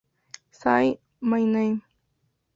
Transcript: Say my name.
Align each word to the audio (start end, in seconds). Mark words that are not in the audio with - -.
Say 0.49 0.99
my 1.19 1.43
name. 1.45 1.83